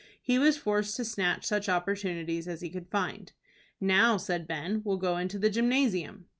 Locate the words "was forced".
0.39-0.95